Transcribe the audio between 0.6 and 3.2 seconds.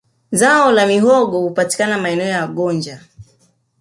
la mihogo hupatikana maeneo ya gonja